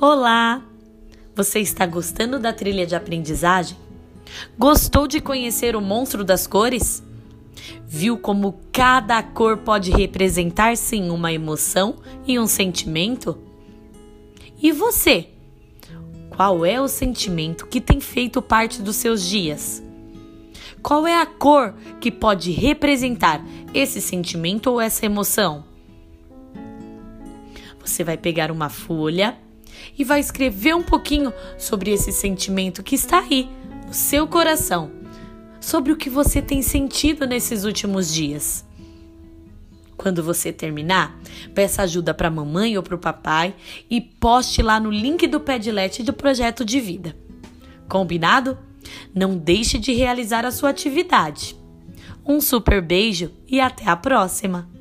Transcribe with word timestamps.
Olá! 0.00 0.60
Você 1.36 1.60
está 1.60 1.86
gostando 1.86 2.40
da 2.40 2.52
trilha 2.52 2.84
de 2.84 2.96
aprendizagem? 2.96 3.76
Gostou 4.58 5.06
de 5.06 5.20
conhecer 5.20 5.76
o 5.76 5.80
monstro 5.80 6.24
das 6.24 6.48
cores? 6.48 7.00
Viu 7.86 8.18
como 8.18 8.58
cada 8.72 9.22
cor 9.22 9.58
pode 9.58 9.92
representar 9.92 10.76
sim 10.76 11.10
uma 11.10 11.32
emoção 11.32 11.94
e 12.26 12.40
um 12.40 12.46
sentimento? 12.48 13.38
E 14.60 14.72
você? 14.72 15.28
Qual 16.28 16.66
é 16.66 16.80
o 16.80 16.88
sentimento 16.88 17.64
que 17.68 17.80
tem 17.80 18.00
feito 18.00 18.42
parte 18.42 18.82
dos 18.82 18.96
seus 18.96 19.22
dias? 19.22 19.80
Qual 20.82 21.06
é 21.06 21.22
a 21.22 21.24
cor 21.24 21.72
que 22.00 22.10
pode 22.10 22.50
representar 22.50 23.40
esse 23.72 24.00
sentimento 24.00 24.72
ou 24.72 24.80
essa 24.80 25.06
emoção? 25.06 25.64
Você 27.78 28.02
vai 28.02 28.16
pegar 28.16 28.50
uma 28.50 28.68
folha 28.68 29.38
e 29.98 30.04
vai 30.04 30.20
escrever 30.20 30.74
um 30.74 30.82
pouquinho 30.82 31.32
sobre 31.58 31.90
esse 31.90 32.12
sentimento 32.12 32.82
que 32.82 32.94
está 32.94 33.20
aí 33.20 33.48
no 33.86 33.94
seu 33.94 34.26
coração, 34.26 34.90
sobre 35.60 35.92
o 35.92 35.96
que 35.96 36.10
você 36.10 36.40
tem 36.42 36.62
sentido 36.62 37.26
nesses 37.26 37.64
últimos 37.64 38.12
dias. 38.12 38.64
Quando 39.96 40.22
você 40.22 40.52
terminar, 40.52 41.18
peça 41.54 41.82
ajuda 41.82 42.12
para 42.12 42.28
a 42.28 42.30
mamãe 42.30 42.76
ou 42.76 42.82
para 42.82 42.94
o 42.94 42.98
papai 42.98 43.54
e 43.88 44.00
poste 44.00 44.60
lá 44.60 44.78
no 44.78 44.90
link 44.90 45.26
do 45.26 45.40
Padlet 45.40 46.02
do 46.02 46.12
projeto 46.12 46.64
de 46.64 46.80
vida. 46.80 47.16
Combinado? 47.88 48.58
Não 49.14 49.36
deixe 49.36 49.78
de 49.78 49.92
realizar 49.92 50.44
a 50.44 50.50
sua 50.50 50.70
atividade. 50.70 51.56
Um 52.26 52.40
super 52.40 52.82
beijo 52.82 53.30
e 53.46 53.60
até 53.60 53.88
a 53.88 53.96
próxima! 53.96 54.73